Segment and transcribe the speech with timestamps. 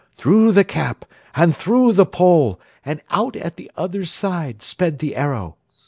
[0.17, 1.05] Through the cap
[1.35, 5.57] and through the pole and out at the other side sped the arrow.